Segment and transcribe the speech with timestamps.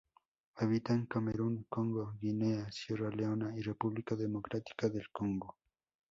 [0.57, 5.57] Habita en Camerún, Congo, Guinea, Sierra Leona, y República Democrática del Congo.